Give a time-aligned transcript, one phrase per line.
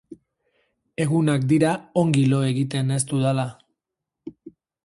[1.05, 3.47] Egunak dira ongi lo egiten ez dudala.